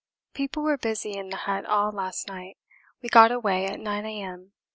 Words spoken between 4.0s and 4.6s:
A.M.